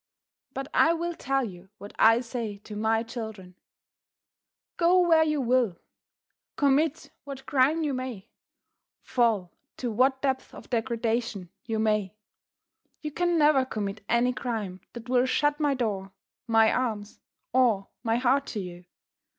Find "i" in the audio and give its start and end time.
0.73-0.93, 1.99-2.21